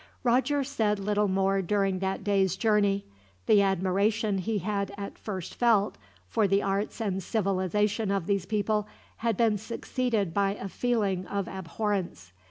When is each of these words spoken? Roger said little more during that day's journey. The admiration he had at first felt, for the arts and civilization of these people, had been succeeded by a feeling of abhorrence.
Roger 0.23 0.63
said 0.63 0.97
little 0.97 1.27
more 1.27 1.61
during 1.61 1.99
that 1.99 2.23
day's 2.23 2.55
journey. 2.57 3.05
The 3.45 3.61
admiration 3.61 4.39
he 4.39 4.57
had 4.57 4.91
at 4.97 5.15
first 5.15 5.53
felt, 5.53 5.99
for 6.27 6.47
the 6.47 6.63
arts 6.63 6.99
and 6.99 7.21
civilization 7.21 8.09
of 8.09 8.25
these 8.25 8.47
people, 8.47 8.87
had 9.17 9.37
been 9.37 9.59
succeeded 9.59 10.33
by 10.33 10.55
a 10.55 10.69
feeling 10.69 11.27
of 11.27 11.47
abhorrence. 11.47 12.31